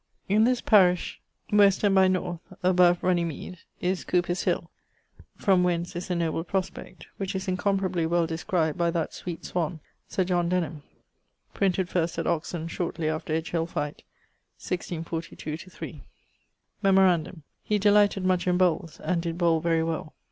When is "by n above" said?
1.93-3.01